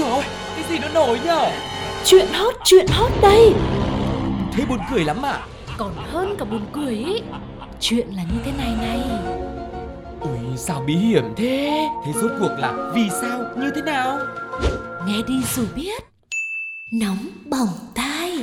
[0.00, 0.24] rồi?
[0.54, 1.50] Cái gì nó nổi nhở?
[2.04, 3.52] Chuyện hot, chuyện hot đây.
[4.52, 5.38] Thế buồn cười lắm à?
[5.76, 7.22] Còn hơn cả buồn cười ý.
[7.80, 9.00] Chuyện là như thế này này.
[10.20, 11.88] Ui sao bí hiểm thế?
[12.06, 13.40] Thế rốt cuộc là vì sao?
[13.56, 14.18] Như thế nào?
[15.06, 16.02] Nghe đi rồi biết.
[16.92, 18.38] Nóng bỏng tai.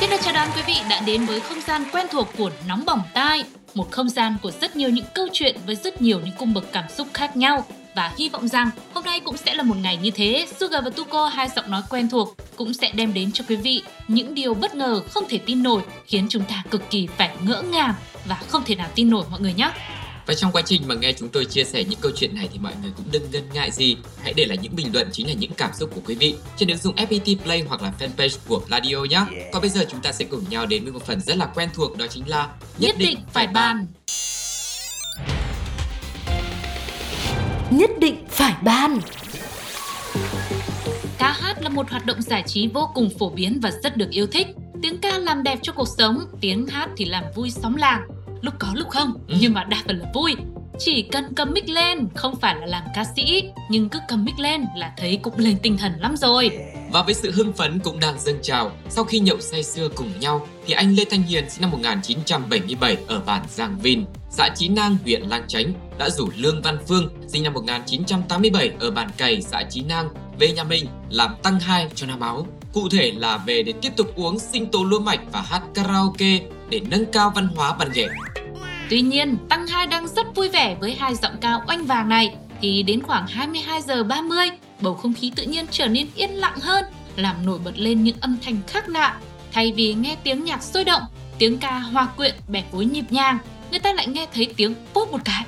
[0.00, 2.84] Xin được chào đón quý vị đã đến với không gian quen thuộc của Nóng
[2.86, 3.44] Bỏng Tai.
[3.74, 6.64] Một không gian của rất nhiều những câu chuyện với rất nhiều những cung bậc
[6.72, 7.64] cảm xúc khác nhau
[7.94, 10.46] Và hy vọng rằng hôm nay cũng sẽ là một ngày như thế.
[10.60, 13.82] Sugar và Tuko hai giọng nói quen thuộc cũng sẽ đem đến cho quý vị
[14.08, 17.62] những điều bất ngờ không thể tin nổi Khiến chúng ta cực kỳ phải ngỡ
[17.62, 19.70] ngàng và không thể nào tin nổi mọi người nhé.
[20.26, 22.58] Và trong quá trình mà nghe chúng tôi chia sẻ những câu chuyện này thì
[22.58, 23.96] mọi người cũng đừng ngần ngại gì.
[24.22, 26.68] Hãy để lại những bình luận chính là những cảm xúc của quý vị trên
[26.68, 29.20] ứng dụng FPT Play hoặc là fanpage của Pladio nhé.
[29.52, 31.68] Còn bây giờ chúng ta sẽ cùng nhau đến với một phần rất là quen
[31.74, 33.86] thuộc đó chính là Nhất định phải bàn
[37.72, 39.00] Nhất định phải ban
[41.18, 44.10] Ca hát là một hoạt động giải trí vô cùng phổ biến và rất được
[44.10, 44.46] yêu thích.
[44.82, 48.02] Tiếng ca làm đẹp cho cuộc sống, tiếng hát thì làm vui sóng làng.
[48.40, 49.34] Lúc có lúc không, Ừ.
[49.40, 50.36] nhưng mà đa phần là vui.
[50.78, 54.38] Chỉ cần cầm mic lên, không phải là làm ca sĩ, nhưng cứ cầm mic
[54.38, 56.50] lên là thấy cũng lên tinh thần lắm rồi.
[56.92, 60.20] Và với sự hưng phấn cũng đang dâng trào, sau khi nhậu say sưa cùng
[60.20, 64.68] nhau thì anh Lê Thanh Hiền sinh năm 1977 ở bản Giang Vin, xã Chí
[64.68, 69.42] Nang, huyện Lang Chánh đã rủ Lương Văn Phương sinh năm 1987 ở bản Cày,
[69.42, 72.46] xã Chí Nang về nhà mình làm tăng hai cho nam áo.
[72.72, 76.40] Cụ thể là về để tiếp tục uống sinh tố lúa mạch và hát karaoke
[76.68, 78.08] để nâng cao văn hóa văn nghệ.
[78.90, 82.34] Tuy nhiên, Tăng Hai đang rất vui vẻ với hai giọng ca oanh vàng này
[82.60, 84.48] thì đến khoảng 22 giờ 30,
[84.80, 86.84] bầu không khí tự nhiên trở nên yên lặng hơn,
[87.16, 89.16] làm nổi bật lên những âm thanh khác lạ.
[89.52, 91.02] Thay vì nghe tiếng nhạc sôi động,
[91.38, 93.38] tiếng ca hòa quyện bẻ phối nhịp nhàng,
[93.72, 95.44] người ta lại nghe thấy tiếng pop một cái,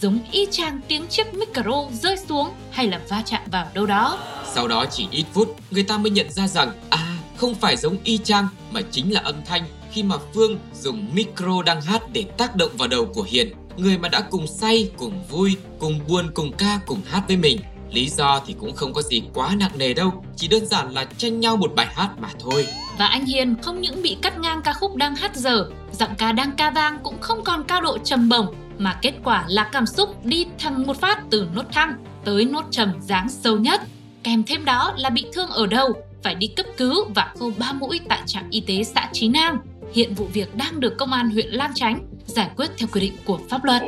[0.00, 4.18] giống y chang tiếng chiếc micro rơi xuống hay là va chạm vào đâu đó.
[4.54, 7.96] Sau đó chỉ ít phút, người ta mới nhận ra rằng à, không phải giống
[8.04, 12.24] y chang mà chính là âm thanh khi mà Phương dùng micro đang hát để
[12.38, 16.30] tác động vào đầu của Hiền, người mà đã cùng say, cùng vui, cùng buồn,
[16.34, 17.60] cùng ca, cùng hát với mình.
[17.90, 21.04] Lý do thì cũng không có gì quá nặng nề đâu, chỉ đơn giản là
[21.18, 22.66] tranh nhau một bài hát mà thôi.
[22.98, 26.32] Và anh Hiền không những bị cắt ngang ca khúc đang hát dở, giọng ca
[26.32, 28.46] đang ca vang cũng không còn cao độ trầm bổng,
[28.78, 31.94] mà kết quả là cảm xúc đi thẳng một phát từ nốt thăng
[32.24, 33.80] tới nốt trầm dáng sâu nhất.
[34.22, 37.72] Kèm thêm đó là bị thương ở đầu, phải đi cấp cứu và khâu ba
[37.72, 39.58] mũi tại trạm y tế xã Chí Nang.
[39.94, 43.16] Hiện vụ việc đang được công an huyện Lang Chánh giải quyết theo quy định
[43.24, 43.82] của pháp luật.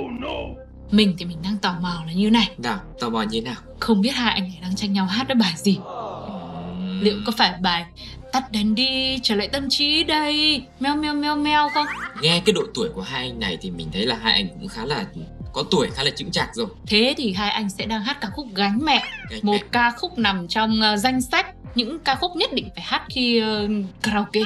[0.91, 3.57] Mình thì mình đang tò mò là như này, Nào, tò mò như thế nào?
[3.81, 5.79] không biết hai anh ấy đang tranh nhau hát cái bài gì.
[7.01, 7.85] Liệu có phải bài
[8.33, 11.87] Tắt đèn đi, trở lại tâm trí đây Meo meo meo meo không?
[12.23, 14.69] Nghe cái độ tuổi của hai anh này thì mình thấy là hai anh cũng
[14.69, 15.05] khá là
[15.53, 16.67] có tuổi khá là chững chạc rồi.
[16.87, 19.63] Thế thì hai anh sẽ đang hát ca khúc Gánh Mẹ Cái Một mẹ.
[19.73, 23.39] ca khúc nằm trong ờ, danh sách Những ca khúc nhất định phải hát khi
[23.41, 23.69] ờ,
[24.03, 24.41] karaoke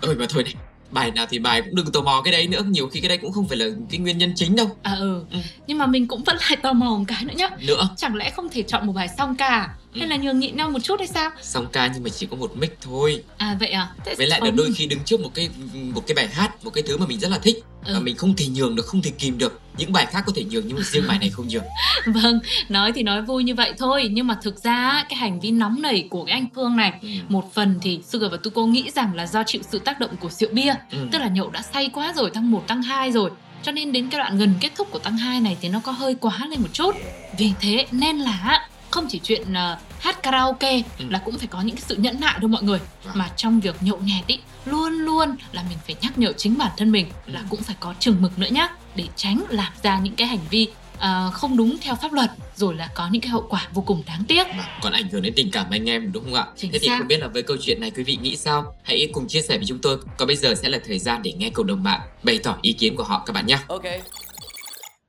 [0.00, 0.54] Ơi mà thôi này,
[0.90, 3.18] bài nào thì bài cũng đừng tò mò cái đấy nữa, nhiều khi cái đấy
[3.18, 4.70] cũng không phải là cái nguyên nhân chính đâu.
[4.82, 5.38] À ừ, Ừ.
[5.66, 8.30] nhưng mà mình cũng vẫn lại tò mò một cái nữa nhá Nữa, Chẳng lẽ
[8.30, 9.74] không thể chọn một bài song ca à?
[9.94, 10.06] Hay Ừ.
[10.08, 11.30] là nhường nhịn nhau một chút hay sao?
[11.42, 13.22] song ca nhưng mà chỉ có một mic thôi.
[13.36, 13.88] À vậy à?
[14.04, 15.48] Thế với lại là đôi khi đứng trước một cái
[15.94, 17.94] một cái bài hát một cái thứ mà mình rất là thích Ừ.
[17.94, 20.44] mà mình không thể nhường được không thể kìm được những bài khác có thể
[20.44, 21.64] nhường nhưng mà riêng bài này không nhường
[22.06, 25.50] Vâng, nói thì nói vui như vậy thôi Nhưng mà thực ra cái hành vi
[25.50, 27.08] nóng nảy của cái anh Phương này ừ.
[27.28, 30.28] Một phần thì Sugar và Tuko nghĩ rằng là do chịu sự tác động của
[30.30, 30.98] rượu bia Ừ.
[31.12, 33.30] Tức là nhậu đã say quá rồi, tăng 1, tăng 2 rồi
[33.62, 35.92] Cho nên đến cái đoạn gần kết thúc của tăng 2 này thì nó có
[35.92, 36.96] hơi quá lên một chút
[37.38, 41.04] Vì thế nên là không chỉ chuyện ờ, hát karaoke Ừ.
[41.10, 43.18] là cũng phải có những cái sự nhẫn nại đâu mọi người Vâng.
[43.18, 46.70] Mà trong việc nhậu nhẹt ý, luôn luôn là mình phải nhắc nhở chính bản
[46.76, 47.46] thân mình là Ừ.
[47.50, 50.66] cũng phải có chừng mực nữa nhá Để tránh làm ra những cái hành vi
[50.98, 54.02] ờ, không đúng theo pháp luật Rồi là có những cái hậu quả vô cùng
[54.06, 56.72] đáng tiếc Vâng, còn ảnh hưởng đến tình cảm anh em đúng không ạ Chính
[56.72, 56.98] thế thì xác.
[56.98, 59.56] không biết là với câu chuyện này quý vị nghĩ sao hãy cùng chia sẻ
[59.56, 62.00] với chúng tôi còn bây giờ sẽ là thời gian để nghe cộng đồng mạng
[62.22, 63.82] bày tỏ ý kiến của họ các bạn nhé Ok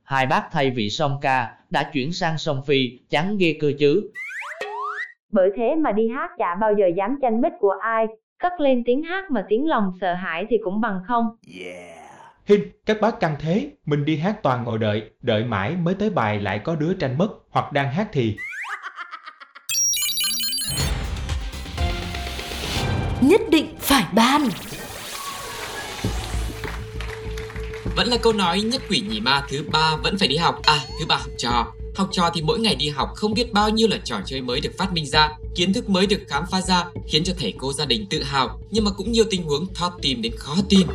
[0.04, 4.10] Hai bác thay vị song ca đã chuyển sang song phi, chán ghê cơ chứ.
[5.32, 8.06] Bởi thế mà đi hát chả bao giờ dám tranh mic của ai,
[8.38, 11.36] cất lên tiếng hát mà tiếng lòng sợ hãi thì cũng bằng không.
[12.46, 16.10] Hinh, các bác căng thế, mình đi hát toàn ngồi đợi, đợi mãi mới tới
[16.10, 18.36] bài lại có đứa tranh mất, hoặc đang hát thì.
[23.20, 24.40] Nhất định phải ban
[27.96, 30.60] vẫn là câu nói nhất quỷ nhì ma thứ ba vẫn phải đi học.
[30.62, 31.66] À thứ ba học trò.
[31.96, 34.60] Học trò thì mỗi ngày đi học không biết bao nhiêu là trò chơi mới
[34.60, 37.72] được phát minh ra kiến thức mới được khám phá ra khiến cho thầy cô
[37.72, 40.86] gia đình tự hào nhưng mà cũng nhiều tình huống thót tim đến khó tin.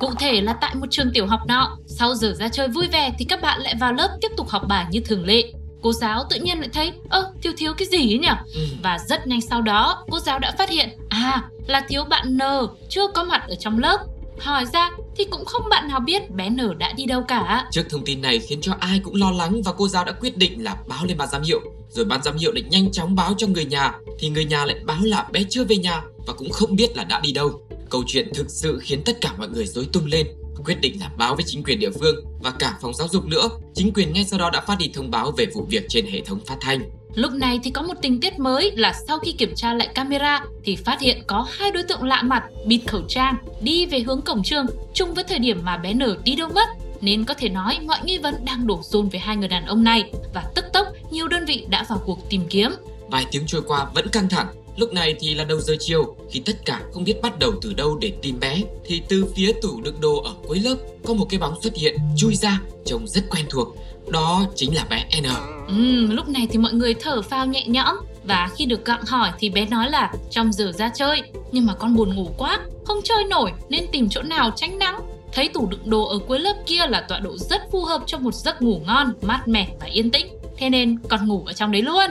[0.00, 3.12] Cụ thể là tại một trường tiểu học nọ, sau giờ ra chơi vui vẻ
[3.18, 5.52] thì các bạn lại vào lớp tiếp tục học bài như thường lệ.
[5.82, 8.28] cô giáo tự nhiên lại thấy ơ thiếu thiếu cái gì ấy nhỉ?
[8.54, 8.60] Ừ.
[8.82, 12.40] và rất nhanh sau đó cô giáo đã phát hiện à là thiếu bạn N
[12.88, 13.98] chưa có mặt ở trong lớp
[14.38, 17.82] hỏi ra thì cũng không bạn nào biết bé nở đã đi đâu cả Trước
[17.90, 20.64] thông tin này khiến cho ai cũng lo lắng và cô giáo đã quyết định
[20.64, 21.60] là báo lên ban giám hiệu.
[21.88, 24.76] Rồi ban giám hiệu lại nhanh chóng báo cho người nhà, thì người nhà lại
[24.84, 27.60] báo là bé chưa về nhà và cũng không biết là đã đi đâu.
[27.90, 30.26] Câu chuyện thực sự khiến tất cả mọi người rối tung lên.
[30.64, 33.48] Quyết định là báo với chính quyền địa phương và cả phòng giáo dục nữa.
[33.74, 36.20] Chính quyền ngay sau đó đã phát đi thông báo về vụ việc trên hệ
[36.20, 36.90] thống phát thanh.
[37.14, 40.44] Lúc này thì có một tình tiết mới là sau khi kiểm tra lại camera
[40.64, 44.22] thì phát hiện có hai đối tượng lạ mặt bịt khẩu trang, đi về hướng
[44.22, 46.68] cổng trường chung với thời điểm mà bé nở đi đâu mất.
[47.00, 49.84] Nên có thể nói mọi nghi vấn đang đổ dồn về hai người đàn ông
[49.84, 52.70] này và tức tốc nhiều đơn vị đã vào cuộc tìm kiếm.
[53.10, 54.46] Vài tiếng trôi qua vẫn căng thẳng.
[54.76, 57.74] Lúc này thì là đầu giờ chiều, khi tất cả không biết bắt đầu từ
[57.74, 61.26] đâu để tìm bé, thì từ phía tủ đựng đồ ở cuối lớp có một
[61.30, 63.76] cái bóng xuất hiện chui ra, trông rất quen thuộc.
[64.08, 65.24] Đó chính là bé N.
[65.68, 69.30] Ừm, lúc này thì mọi người thở phào nhẹ nhõm và khi được gặng hỏi
[69.38, 71.22] thì bé nói là trong giờ ra chơi
[71.52, 75.00] nhưng mà con buồn ngủ quá, không chơi nổi nên tìm chỗ nào tránh nắng.
[75.32, 78.18] Thấy tủ đựng đồ ở cuối lớp kia là tọa độ rất phù hợp cho
[78.18, 80.26] một giấc ngủ ngon, mát mẻ và yên tĩnh.
[80.56, 82.10] Thế nên con ngủ ở trong đấy luôn.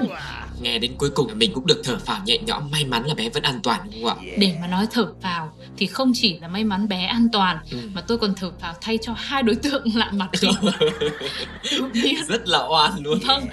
[0.62, 3.30] Nghe đến cuối cùng mình cũng được thở phào nhẹ nhõm, may mắn là bé
[3.30, 4.26] vẫn an toàn đúng không ạ?
[4.38, 7.78] Để mà nói thở phào thì không chỉ là may mắn bé an toàn Ừ.
[7.94, 10.30] mà tôi còn thở phào thay cho hai đối tượng lạ mặt
[12.28, 13.20] rất là oan luôn.
[13.28, 13.46] Vâng,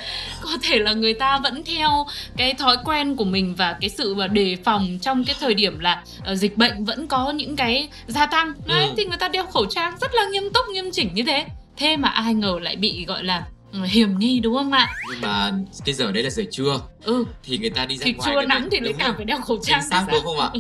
[0.43, 2.06] có thể là người ta vẫn theo
[2.37, 6.02] cái thói quen của mình và cái sự đề phòng trong cái thời điểm là
[6.25, 8.52] ờ, dịch bệnh vẫn có những cái gia tăng.
[8.66, 8.93] Đấy, Ừ.
[8.96, 11.46] thì người ta đeo khẩu trang rất là nghiêm túc, nghiêm chỉnh như thế.
[11.76, 13.46] Thế mà ai ngờ lại bị gọi là
[13.82, 14.88] hiểm nghi đúng không ạ?
[15.10, 15.52] Nhưng mà
[15.84, 18.46] cái giờ đấy là giờ trưa Ừ, thì người ta đi ra thì ngoài trưa
[18.46, 19.82] nắng thì lại càng phải đeo khẩu trang.
[19.90, 20.50] Xác chứ đúng không ạ?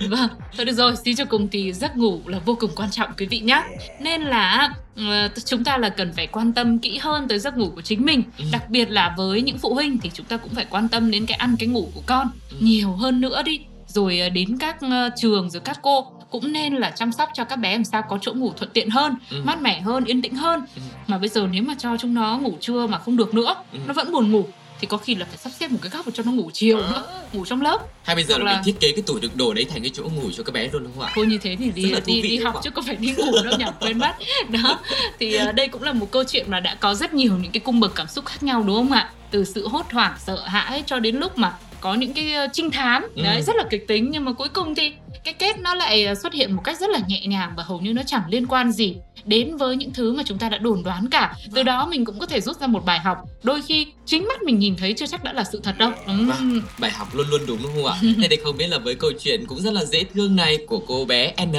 [0.08, 3.10] Vâng, thôi được rồi, suy cho cùng thì giấc ngủ là vô cùng quan trọng
[3.18, 3.62] quý vị nhé.
[4.00, 7.70] Nên là ờ, chúng ta là cần phải quan tâm kỹ hơn tới giấc ngủ
[7.74, 8.22] của chính mình.
[8.38, 8.44] Ừ.
[8.52, 11.26] Đặc biệt là với những phụ huynh thì chúng ta cũng phải quan tâm đến
[11.26, 12.56] cái ăn cái ngủ của con Ừ.
[12.60, 13.60] nhiều hơn nữa đi.
[13.86, 17.44] Rồi ờ, đến các ờ, trường rồi các cô cũng nên là chăm sóc cho
[17.44, 19.42] các bé làm sao có chỗ ngủ thuận tiện hơn, Ừ.
[19.44, 20.60] mát mẻ hơn, yên tĩnh hơn.
[20.76, 20.82] Ừ.
[21.06, 23.78] Mà bây giờ nếu mà cho chúng nó ngủ trưa mà không được nữa, Ừ.
[23.86, 24.46] nó vẫn buồn ngủ
[24.80, 27.04] thì có khi là phải sắp xếp một cái góc cho nó ngủ chiều nữa,
[27.32, 27.78] ngủ trong lớp.
[28.02, 29.82] Hay bây giờ Hoặc là là- mình thiết kế cái tủ đựng đồ đấy thành
[29.82, 31.12] cái chỗ ngủ cho các bé luôn đúng không ạ?
[31.14, 33.64] thôi như thế thì đi đi đi học chứ không phải đi ngủ đâu nhỉ
[33.80, 34.12] quên mất
[34.48, 34.78] đó
[35.18, 37.60] thì ờ, đây cũng là một câu chuyện mà đã có rất nhiều những cái
[37.60, 40.82] cung bậc cảm xúc khác nhau đúng không ạ từ sự hốt hoảng sợ hãi
[40.86, 43.22] cho đến lúc mà có những cái ờ, trinh thám Ừ.
[43.22, 44.92] đấy rất là kịch tính nhưng mà cuối cùng thì
[45.24, 47.80] cái kết nó lại ờ, xuất hiện một cách rất là nhẹ nhàng và hầu
[47.80, 50.82] như nó chẳng liên quan gì đến với những thứ mà chúng ta đã đồn
[50.82, 53.86] đoán cả từ đó mình cũng có thể rút ra một bài học đôi khi
[54.06, 56.26] chính mắt mình nhìn thấy chưa chắc đã là sự thật đâu Ừm.
[56.28, 56.60] Vâng.
[56.78, 57.94] Bài học luôn luôn đúng đúng không ạ?
[58.22, 60.78] Thế thì không biết là với câu chuyện cũng rất là dễ thương này của
[60.86, 61.52] cô bé N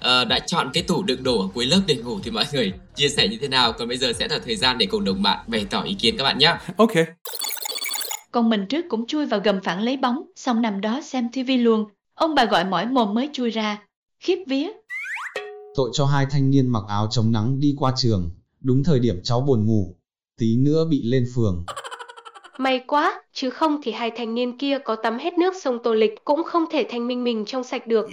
[0.00, 2.72] ờ, đã chọn cái tủ đựng đồ ở cuối lớp để ngủ thì mọi người
[2.96, 3.72] chia sẻ như thế nào?
[3.72, 6.16] Còn bây giờ sẽ là thời gian để cùng đồng bạn bày tỏ ý kiến
[6.18, 6.54] các bạn nhé.
[6.76, 7.04] Okay.
[8.34, 11.56] Còn mình trước cũng chui vào gầm phản lấy bóng, xong nằm đó xem tivi
[11.56, 11.84] luôn.
[12.14, 13.82] Ông bà gọi mỏi mồm mới chui ra.
[14.20, 14.70] Khiếp vía.
[15.74, 19.20] Tội cho hai thanh niên mặc áo chống nắng đi qua trường, đúng thời điểm
[19.24, 19.96] cháu buồn ngủ,
[20.38, 21.64] tí nữa bị lên phường.
[22.58, 25.94] May quá, chứ không thì hai thanh niên kia có tắm hết nước sông Tô
[25.94, 28.10] Lịch cũng không thể thanh minh mình trong sạch được.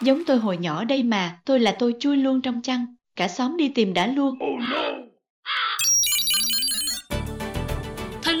[0.00, 2.96] Giống tôi hồi nhỏ đây mà, tôi là tôi chui luôn trong chăn.
[3.16, 4.38] Cả xóm đi tìm đã luôn.
[4.40, 5.07] Thời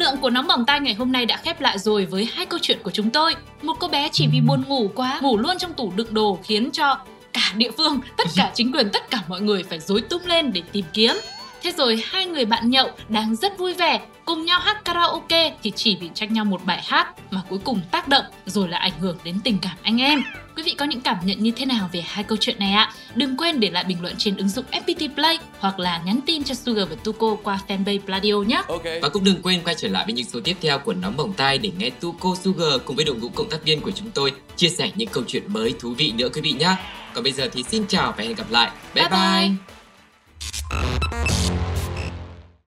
[0.08, 2.58] lượng của nóng bỏng tai ngày hôm nay đã khép lại rồi với hai câu
[2.62, 3.34] chuyện của chúng tôi.
[3.62, 6.70] Một cô bé chỉ vì buồn ngủ quá, ngủ luôn trong tủ đựng đồ khiến
[6.72, 6.98] cho
[7.32, 10.52] cả địa phương, tất cả chính quyền, tất cả mọi người phải rối tung lên
[10.52, 11.12] để tìm kiếm.
[11.62, 15.72] Thế rồi hai người bạn nhậu đang rất vui vẻ, cùng nhau hát karaoke thì
[15.76, 19.00] chỉ vì trách nhau một bài hát mà cuối cùng tác động rồi là ảnh
[19.00, 20.22] hưởng đến tình cảm anh em.
[20.58, 22.92] Quý vị có những cảm nhận như thế nào về hai câu chuyện này ạ?
[23.14, 26.44] Đừng quên để lại bình luận trên ứng dụng FPT Play hoặc là nhắn tin
[26.44, 28.62] cho Sugar và Tuko qua fanpage Pladio nhé.
[28.68, 29.00] Okay.
[29.00, 31.32] Và cũng đừng quên quay trở lại với những số tiếp theo của Nóng Bỏng
[31.32, 34.32] Tai để nghe Tuko Sugar cùng với đội ngũ cộng tác viên của chúng tôi
[34.56, 36.76] chia sẻ những câu chuyện mới thú vị nữa quý vị nhé.
[37.14, 38.70] Còn bây giờ thì xin chào và hẹn gặp lại.
[38.94, 39.50] Bye bye!
[40.70, 41.37] bye.